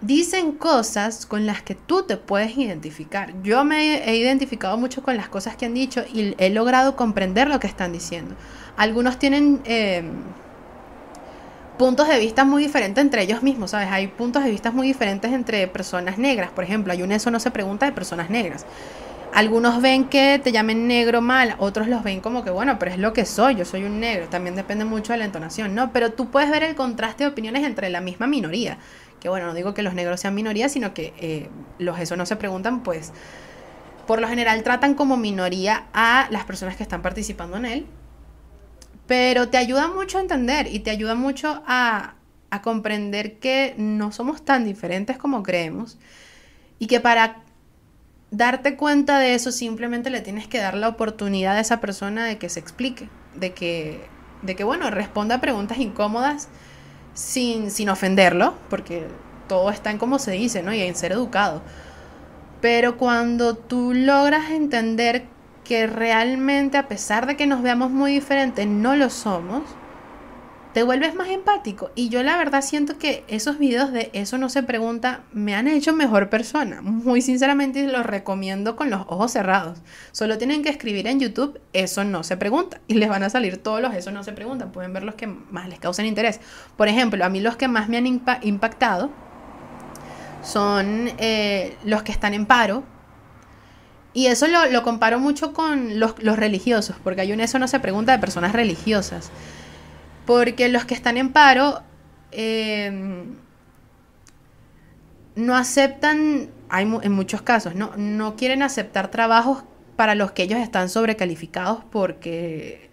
[0.00, 3.34] dicen cosas con las que tú te puedes identificar.
[3.42, 7.48] Yo me he identificado mucho con las cosas que han dicho y he logrado comprender
[7.48, 8.34] lo que están diciendo.
[8.76, 9.60] Algunos tienen...
[9.64, 10.02] Eh,
[11.80, 13.88] puntos de vista muy diferentes entre ellos mismos, ¿sabes?
[13.90, 17.40] Hay puntos de vista muy diferentes entre personas negras, por ejemplo, hay un eso no
[17.40, 18.66] se pregunta de personas negras.
[19.32, 22.98] Algunos ven que te llamen negro mal, otros los ven como que, bueno, pero es
[22.98, 25.90] lo que soy, yo soy un negro, también depende mucho de la entonación, ¿no?
[25.90, 28.76] Pero tú puedes ver el contraste de opiniones entre la misma minoría,
[29.20, 32.26] que bueno, no digo que los negros sean minoría, sino que eh, los eso no
[32.26, 33.12] se preguntan, pues
[34.06, 37.86] por lo general tratan como minoría a las personas que están participando en él
[39.10, 42.14] pero te ayuda mucho a entender y te ayuda mucho a,
[42.62, 45.98] comprender que no somos tan diferentes como creemos
[46.78, 47.42] y que para
[48.30, 52.38] darte cuenta de eso simplemente le tienes que dar la oportunidad a esa persona de
[52.38, 54.00] que se explique, de que,
[54.42, 56.48] de que bueno, responda a preguntas incómodas
[57.20, 59.06] sin, sin ofenderlo, porque
[59.46, 60.72] todo está en cómo se dice, ¿no?
[60.72, 61.60] Y en ser educado.
[62.60, 65.24] Pero cuando tú logras entender
[65.64, 69.62] que realmente a pesar de que nos veamos muy diferentes, no lo somos,
[70.72, 71.90] te vuelves más empático.
[71.94, 75.66] Y yo la verdad siento que esos videos de eso no se pregunta me han
[75.66, 76.80] hecho mejor persona.
[76.80, 79.78] Muy sinceramente los recomiendo con los ojos cerrados.
[80.12, 82.80] Solo tienen que escribir en YouTube eso no se pregunta.
[82.86, 84.70] Y les van a salir todos los eso no se pregunta.
[84.70, 86.40] Pueden ver los que más les causan interés.
[86.76, 89.10] Por ejemplo, a mí los que más me han impactado
[90.42, 92.84] son eh, los que están en paro.
[94.12, 97.78] Y eso lo, comparo mucho con los, los religiosos, porque hay un eso no se
[97.78, 99.30] pregunta de personas religiosas.
[100.30, 101.82] Porque los que están en paro
[102.30, 103.34] em,
[105.34, 107.90] no aceptan, hay en muchos casos, ¿no?
[107.96, 109.64] no quieren aceptar trabajos
[109.96, 112.92] para los que ellos están sobrecalificados porque,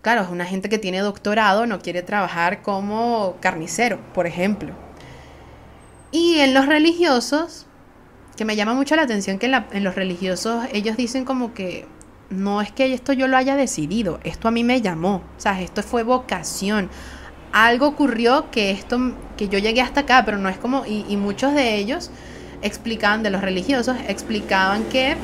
[0.00, 4.72] claro, es una gente que tiene doctorado, no quiere trabajar como carnicero, por ejemplo.
[6.12, 7.66] Y en los religiosos,
[8.38, 11.84] que me llama mucho la atención que en, en los religiosos ellos dicen como que
[12.34, 15.60] no es que esto yo lo haya decidido, esto a mí me llamó, o sea,
[15.60, 16.90] esto fue vocación.
[17.52, 21.54] Algo ocurrió que esto, que yo llegué hasta acá, pero no es como, y, muchos
[21.54, 22.10] de ellos
[22.62, 25.16] explicaban, de los religiosos, explicaban que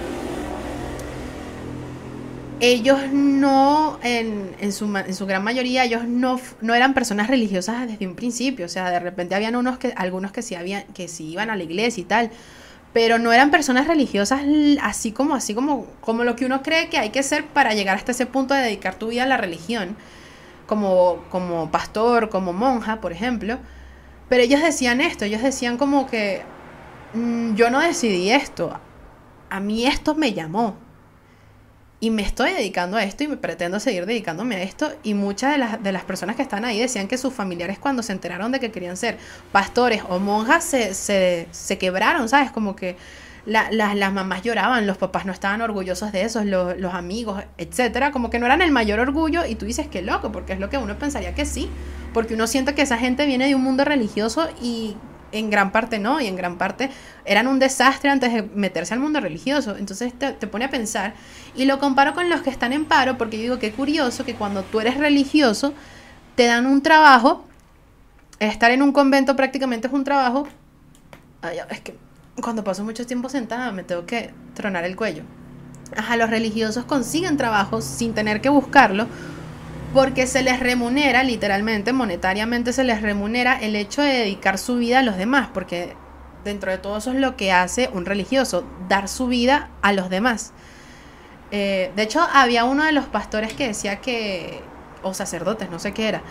[2.60, 8.06] ellos no, en, su, en, su, gran mayoría, ellos no, no, eran personas religiosas desde
[8.06, 8.66] un principio.
[8.66, 11.56] O sea, de repente habían unos que, algunos que sí, habían, que sí iban a
[11.56, 12.30] la iglesia y tal
[12.92, 14.42] pero no eran personas religiosas
[14.82, 17.96] así como así como como lo que uno cree que hay que ser para llegar
[17.96, 19.96] hasta ese punto de dedicar tu vida a la religión
[20.66, 23.58] como como pastor como monja por ejemplo.
[24.28, 26.42] Pero ellos decían esto ellos decían como que
[27.14, 28.78] mm, yo no decidí esto.
[29.50, 30.76] A mí esto me llamó
[32.00, 34.90] y me estoy dedicando a esto y me pretendo seguir dedicándome a esto.
[35.02, 38.02] Y muchas de las, de las personas que están ahí decían que sus familiares cuando
[38.02, 39.18] se enteraron de que querían ser
[39.52, 42.50] pastores o monjas se, se, se quebraron, ¿sabes?
[42.50, 42.96] Como que
[43.46, 48.30] las mamás lloraban, los papás no estaban orgullosos de eso, los, los amigos, etcétera, como
[48.30, 50.78] que no eran el mayor orgullo y tú dices que loco, porque es lo que
[50.78, 51.68] uno pensaría que sí,
[52.12, 54.96] porque uno siente que esa gente viene de un mundo religioso y
[55.32, 56.90] en gran parte no, y en gran parte
[57.24, 59.76] eran un desastre antes de meterse al mundo religioso.
[59.76, 61.14] Entonces te, pone a pensar,
[61.54, 64.34] y lo comparo con los que están en paro, porque yo digo que curioso que
[64.34, 65.74] cuando tú eres religioso,
[66.34, 67.44] te dan un trabajo,
[68.38, 70.48] estar en un convento prácticamente es un trabajo,
[71.70, 71.96] es que
[72.42, 75.22] cuando paso mucho tiempo sentada me tengo que tronar el cuello.
[75.96, 79.08] Ajá, los religiosos consiguen trabajo sin tener que buscarlo
[79.92, 85.00] porque se les remunera, literalmente, monetariamente se les remunera el hecho de dedicar su vida
[85.00, 85.94] a los demás, porque
[86.44, 90.08] dentro de todo eso es lo que hace un religioso, dar su vida a los
[90.10, 90.52] demás.
[91.50, 94.60] Eh, de hecho, había uno de los pastores que decía que,
[95.02, 96.22] o sacerdotes, no sé qué era,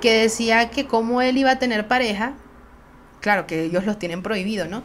[0.00, 2.34] que decía que como él iba a tener pareja,
[3.20, 4.82] claro que ellos los tienen prohibido, ¿no?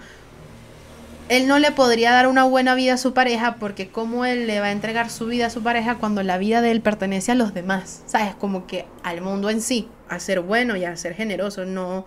[1.31, 4.59] Él no le podría dar una buena vida a su pareja porque cómo él le
[4.59, 7.35] va a entregar su vida a su pareja cuando la vida de él pertenece a
[7.35, 8.35] los demás, ¿sabes?
[8.35, 12.05] Como que al mundo en sí, a ser bueno y a ser generoso, no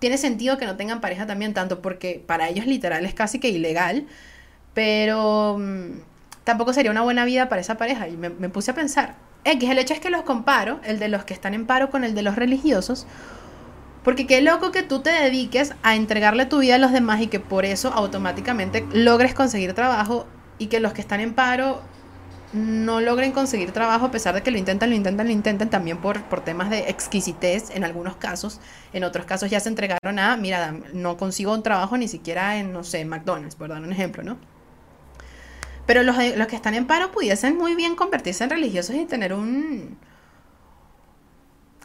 [0.00, 3.48] tiene sentido que no tengan pareja también tanto porque para ellos literal es casi que
[3.48, 4.08] ilegal,
[4.74, 6.00] pero mm,
[6.42, 9.70] tampoco sería una buena vida para esa pareja y me, me puse a pensar, X,
[9.70, 12.16] el hecho es que los comparo, el de los que están en paro con el
[12.16, 13.06] de los religiosos,
[14.08, 17.26] porque qué loco que tú te dediques a entregarle tu vida a los demás y
[17.26, 21.82] que por eso automáticamente logres conseguir trabajo y que los que están en paro
[22.54, 25.98] no logren conseguir trabajo a pesar de que lo intentan, lo intentan, lo intentan también
[25.98, 28.62] por, por temas de exquisitez en algunos casos.
[28.94, 32.72] En otros casos ya se entregaron a, mira, no consigo un trabajo ni siquiera en,
[32.72, 34.38] no sé, McDonald's, por dar un ejemplo, ¿no?
[35.84, 39.34] Pero los, los que están en paro pudiesen muy bien convertirse en religiosos y tener
[39.34, 39.98] un,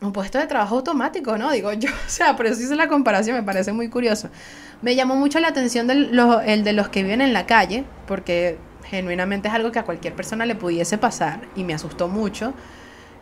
[0.03, 1.51] un puesto de trabajo automático, ¿no?
[1.51, 4.29] Digo yo, o sea, por eso hice la comparación, me parece muy curioso.
[4.81, 9.47] Me llamó mucho la atención el de los que viven en la calle, porque genuinamente
[9.47, 12.53] es algo que a cualquier persona le pudiese pasar y me asustó mucho.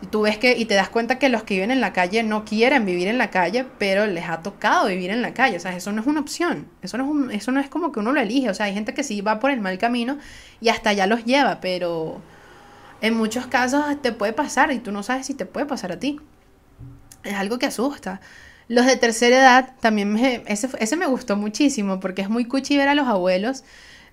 [0.01, 2.23] Y tú ves que, y te das cuenta que los que viven en la calle
[2.23, 5.57] no quieren vivir en la calle, pero les ha tocado vivir en la calle.
[5.57, 6.67] O sea, eso no es una opción.
[6.81, 8.49] Eso no es, eso no es como que uno lo elige.
[8.49, 10.17] O sea, hay gente que sí va por el mal camino
[10.59, 12.19] y hasta allá los lleva, pero
[13.01, 15.99] en muchos casos te puede pasar y tú no sabes si te puede pasar a
[15.99, 16.19] ti
[17.23, 18.21] es algo que asusta.
[18.67, 22.77] Los de tercera edad también me, ese, ese me gustó muchísimo porque es muy cuchi
[22.77, 23.63] ver a los abuelos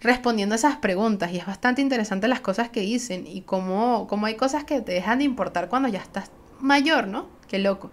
[0.01, 4.27] respondiendo a esas preguntas y es bastante interesante las cosas que dicen y cómo, cómo
[4.27, 6.31] hay cosas que te dejan de importar cuando ya estás
[6.61, 7.29] mayor, ¿no?
[7.49, 7.91] Qué loco.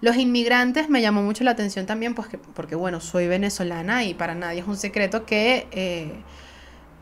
[0.00, 4.34] Los inmigrantes me llamó mucho la atención también pues porque, bueno, soy venezolana y para
[4.34, 6.12] nadie es un secreto que, eh,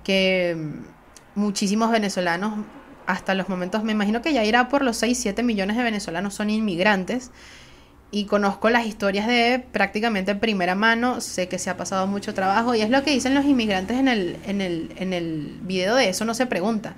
[0.04, 0.56] que
[1.34, 2.66] muchísimos venezolanos
[3.12, 6.34] hasta los momentos, me imagino que ya irá por los 6, 7 millones de venezolanos
[6.34, 7.30] son inmigrantes
[8.12, 12.74] y conozco las historias de prácticamente primera mano, sé que se ha pasado mucho trabajo
[12.74, 16.08] y es lo que dicen los inmigrantes en el, en el, en el video de
[16.08, 16.94] eso, no se pregunta.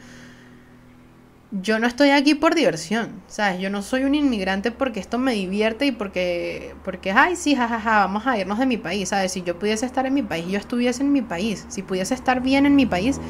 [1.50, 3.60] yo no estoy aquí por diversión, ¿sabes?
[3.60, 7.98] Yo no soy un inmigrante porque esto me divierte y porque, porque ay, sí, jajaja,
[7.98, 9.32] vamos a irnos de mi país, ¿sabes?
[9.32, 12.40] Si yo pudiese estar en mi país, yo estuviese en mi país, si pudiese estar
[12.40, 13.20] bien en mi país,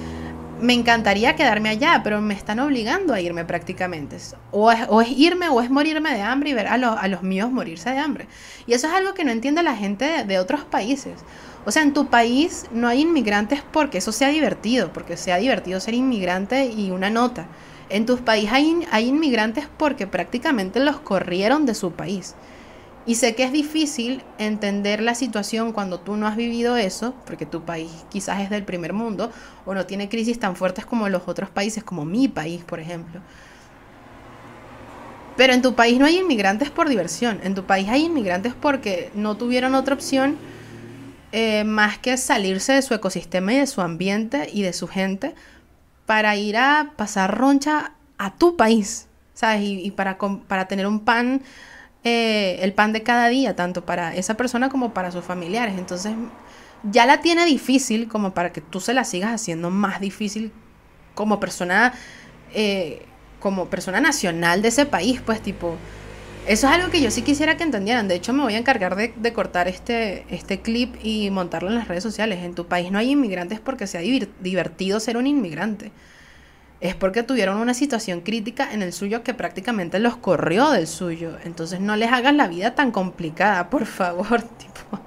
[0.62, 4.16] me encantaría quedarme allá, pero me están obligando a irme prácticamente.
[4.52, 7.90] O es, irme o es morirme de hambre y ver a, a, los míos morirse
[7.90, 8.28] de hambre.
[8.66, 11.14] Y eso es algo que no entiende la gente de, de, otros países.
[11.66, 15.80] O sea, en tu país no hay inmigrantes porque eso sea divertido, porque sea divertido
[15.80, 17.46] ser inmigrante y una nota.
[17.88, 22.36] En tu país hay, hay inmigrantes porque prácticamente los corrieron de su país.
[23.04, 27.46] Y sé que es difícil entender la situación cuando tú no has vivido eso, porque
[27.46, 29.32] tu país quizás es del primer mundo
[29.66, 33.20] o no tiene crisis tan fuertes como los otros países, como mi país, por ejemplo.
[35.36, 39.10] Pero en tu país no hay inmigrantes por diversión, en tu país hay inmigrantes porque
[39.14, 40.36] no tuvieron otra opción
[41.32, 45.34] eh, más que salirse de su ecosistema y de su ambiente y de su gente
[46.04, 49.62] para ir a pasar roncha a tu país, ¿sabes?
[49.62, 51.42] Y, para, para tener un pan,
[52.04, 55.74] eh, el pan de cada día, tanto para esa persona como para sus familiares.
[55.78, 56.12] Entonces,
[56.82, 60.52] ya la tiene difícil como para que tú se la sigas haciendo más difícil
[61.14, 61.94] como persona,
[62.54, 63.02] eh,
[63.40, 65.76] como persona nacional de ese país, pues tipo...
[66.44, 68.08] Eso es algo que yo sí quisiera que entendieran.
[68.08, 71.76] De hecho, me voy a encargar de, de, cortar este, este clip y montarlo en
[71.76, 72.42] las redes sociales.
[72.42, 75.92] En tu país no hay inmigrantes porque sea divertido ser un inmigrante.
[76.82, 81.36] Es porque tuvieron una situación crítica en el suyo que prácticamente los corrió del suyo.
[81.44, 84.42] Entonces no les hagas la vida tan complicada, por favor.
[84.58, 85.00] Tipo,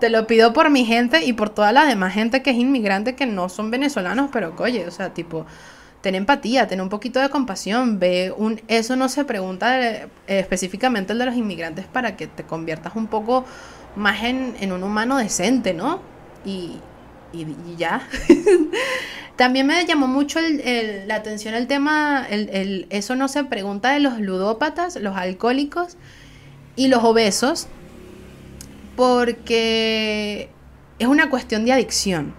[0.00, 3.14] te lo pido por mi gente y por toda la demás gente que es inmigrante
[3.14, 5.46] que no son venezolanos, pero oye, o sea, tipo
[6.00, 11.12] ten empatía, ten un poquito de compasión, ve un eso no se pregunta eh, específicamente
[11.12, 13.44] el de los inmigrantes para que te conviertas un poco
[13.94, 16.00] más en un humano decente, ¿no?
[16.44, 16.80] Y,
[17.32, 18.06] y, ya.
[19.36, 24.18] También me llamó mucho la atención el tema, el, eso no se pregunta de los
[24.18, 25.96] ludópatas, los alcohólicos
[26.74, 27.68] y los obesos,
[28.96, 30.48] porque
[30.98, 32.34] es una cuestión de adicción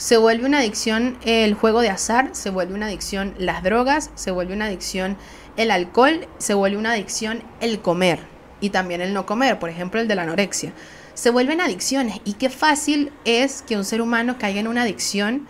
[0.00, 4.30] se vuelve una adicción el juego de azar, se vuelve una adicción las drogas, se
[4.30, 5.18] vuelve una adicción
[5.58, 8.20] el alcohol, se vuelve una adicción el comer
[8.62, 10.72] y también el no comer, por ejemplo el de la anorexia.
[11.20, 15.46] Se vuelven adicciones y qué fácil es que un ser humano caiga en una adicción.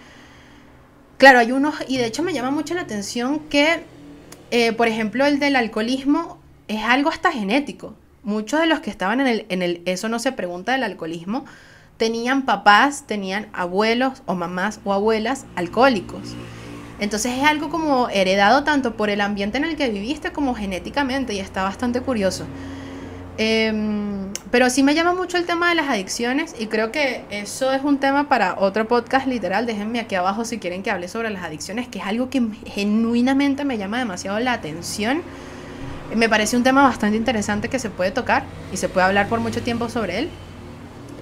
[1.16, 3.84] Claro, hay unos, y de hecho me llama mucho la atención que,
[4.50, 7.94] eh, por ejemplo, el del alcoholismo es algo hasta genético.
[8.24, 11.44] Muchos de los que estaban en en el eso no se pregunta del alcoholismo,
[11.98, 16.34] tenían papás, tenían abuelos o mamás o abuelas alcohólicos.
[16.98, 21.32] Entonces es algo como heredado tanto por el ambiente en el que viviste como genéticamente
[21.32, 22.44] y está bastante curioso.
[23.42, 27.72] Em, pero sí me llama mucho el tema de las adicciones y creo que eso
[27.72, 29.64] es un tema para otro podcast literal.
[29.64, 33.64] Déjenme aquí abajo si quieren que hable sobre las adicciones, que es algo que genuinamente
[33.64, 35.22] me llama demasiado la atención.
[36.14, 38.42] Me parece un tema bastante interesante que se puede tocar
[38.74, 40.28] y se puede hablar por mucho tiempo sobre él.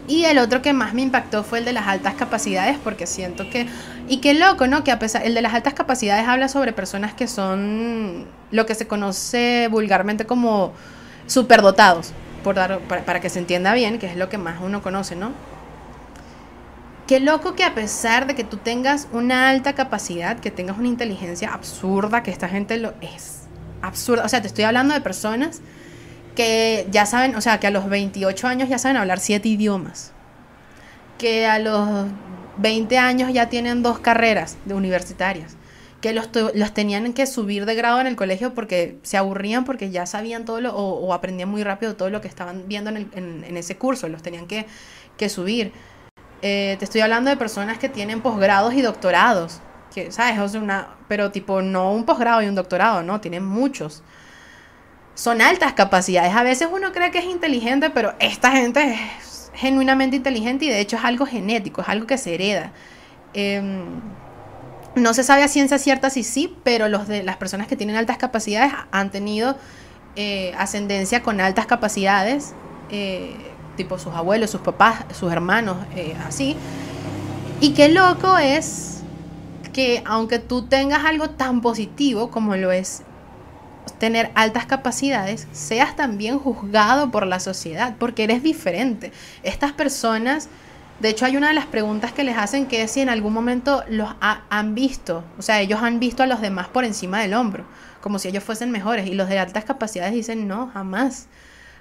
[0.09, 3.49] Y el otro que más me impactó fue el de las altas capacidades, porque siento
[3.49, 3.69] que.
[4.09, 4.83] Y qué loco, ¿no?
[4.83, 5.25] Que a pesar.
[5.25, 10.25] El de las altas capacidades habla sobre personas que son lo que se conoce vulgarmente
[10.25, 10.73] como
[11.29, 12.13] superdotados,
[12.43, 15.33] por dar, para, que se entienda bien, que es lo que más uno conoce, ¿no?
[17.07, 20.89] Qué loco que a pesar de que tú tengas una alta capacidad, que tengas una
[20.89, 23.43] inteligencia absurda, que esta gente lo es
[23.81, 24.25] absurda.
[24.25, 25.63] O sea, te estoy hablando de personas
[26.35, 30.13] que ya saben, o sea, que a los 28 años ya saben hablar siete idiomas,
[31.17, 32.07] que a los
[32.59, 35.57] 20 años ya tienen dos carreras de universitarias,
[36.01, 39.91] que los, los tenían que subir de grado en el colegio porque se aburrían porque
[39.91, 43.57] ya sabían todo lo, o, aprendían muy rápido todo lo que estaban viendo en, en,
[43.57, 44.67] ese curso, los tenían que,
[45.17, 45.73] que subir.
[46.43, 49.61] Eh, te estoy hablando de personas que tienen posgrados y doctorados,
[49.93, 50.39] que, ¿sabes?
[50.39, 54.03] O sea, una, pero tipo, no un posgrado y un doctorado, no, tienen muchos
[55.19, 56.33] son altas capacidades.
[56.35, 60.79] A veces uno cree que es inteligente, pero esta gente es genuinamente inteligente y de
[60.79, 62.73] hecho es algo genético, es algo que se hereda.
[63.35, 64.01] Em,
[64.99, 67.97] no se sabe a ciencia cierta si sí, pero los de las personas que tienen
[67.97, 69.57] altas capacidades han tenido
[70.17, 72.55] eh, ascendencia con altas capacidades,
[72.91, 73.35] eh,
[73.77, 76.57] tipo sus abuelos, sus papás, sus hermanos, eh, así.
[77.61, 79.03] Y qué loco es
[79.73, 83.03] que aunque tú tengas algo tan positivo como lo es
[83.99, 89.13] tener altas capacidades, seas también juzgado por la sociedad, porque eres diferente.
[89.43, 90.49] Estas personas,
[91.01, 93.33] de hecho hay una de las preguntas que les hacen que es si en algún
[93.33, 97.35] momento los han visto, o sea, ellos han visto a los demás por encima del
[97.35, 97.65] hombro,
[98.01, 101.27] como si ellos fuesen mejores, y los de altas capacidades dicen, no, jamás.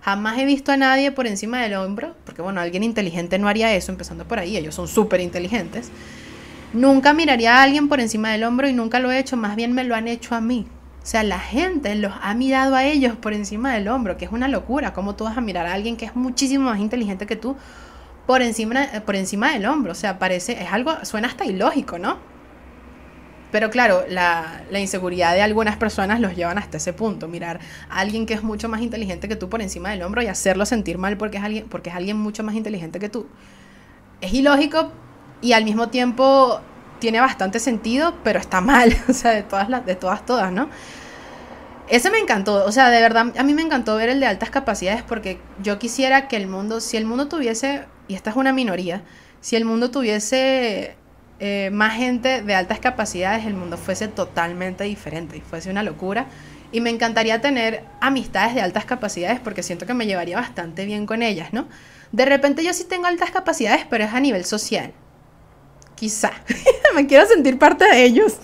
[0.01, 3.73] Jamás he visto a nadie por encima del hombro, porque bueno, alguien inteligente no haría
[3.73, 5.89] eso, empezando por ahí, ellos son súper inteligentes.
[6.73, 9.73] Nunca miraría a alguien por encima del hombro y nunca lo he hecho, más bien
[9.73, 10.67] me lo han hecho a mí.
[11.07, 14.49] sea, la gente los ha mirado a ellos por encima del hombro, que es una
[14.49, 14.91] locura.
[14.91, 17.55] ¿Cómo tú vas a mirar a alguien que es muchísimo más inteligente que tú
[18.27, 19.93] por encima, por encima del hombro?
[19.93, 22.19] O sea, parece, es algo, suena hasta ilógico, ¿no?
[23.51, 27.27] Pero claro, la, la, inseguridad de algunas personas los llevan hasta ese punto.
[27.29, 27.59] Mirar
[27.89, 30.65] a alguien que es mucho más inteligente que tú por encima del hombro y hacerlo
[30.65, 33.27] sentir mal porque es alguien, porque es alguien mucho más inteligente que tú.
[34.19, 34.91] Es ilógico
[35.41, 36.59] y al mismo tiempo
[36.99, 38.95] tiene bastante sentido, pero está mal.
[39.09, 40.69] O sea, de todas, las, de todas, todas, ¿no?
[41.87, 44.49] Ese me encantó, o sea, de verdad, a mí me encantó ver el de altas
[44.49, 48.53] capacidades porque yo quisiera que el mundo, si el mundo tuviese, y esta es una
[48.53, 49.03] minoría,
[49.41, 50.95] si el mundo tuviese
[51.39, 56.25] eh, más gente de altas capacidades, el mundo fuese totalmente diferente y fuese una locura.
[56.71, 61.05] Y me encantaría tener amistades de altas capacidades porque siento que me llevaría bastante bien
[61.05, 61.67] con ellas, ¿no?
[62.11, 64.91] De repente yo sí tengo altas capacidades, pero es a nivel social.
[65.95, 66.31] Quizá.
[66.95, 68.37] me quiero sentir parte de ellos.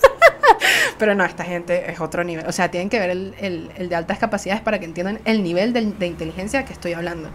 [0.97, 2.45] pero no, esta gente es otro nivel.
[2.47, 5.81] O sea, tienen que ver el, de altas capacidades para que entiendan el nivel de,
[5.81, 7.29] de inteligencia que estoy hablando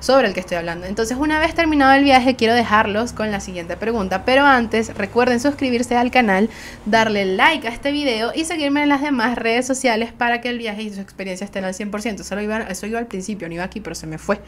[0.00, 0.86] sobre el que estoy hablando.
[0.86, 4.24] Entonces, una vez terminado el viaje, quiero dejarlos con la siguiente pregunta.
[4.24, 6.50] Pero antes, recuerden suscribirse al canal,
[6.86, 10.58] darle like a este video y seguirme en las demás redes sociales para que el
[10.58, 12.22] viaje y su experiencia estén al 100%.
[12.22, 14.40] Solo iba, eso iba al principio, no iba aquí, pero se me fue.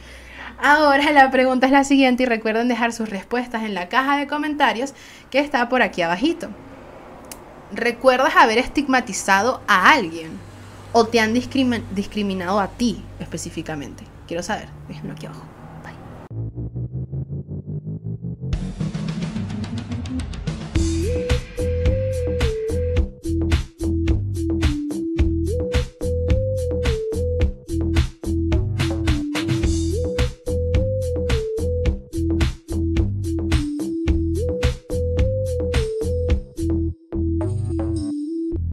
[0.59, 4.27] Ahora la pregunta es la siguiente y recuerden dejar sus respuestas en la caja de
[4.27, 4.95] comentarios
[5.31, 6.49] que está por aquí abajito.
[7.73, 10.31] ¿Recuerdas haber estigmatizado a alguien
[10.93, 14.12] o te han discriminado a ti específicamente?
[14.33, 15.52] Quiero saber, déjenlo aquí abajo.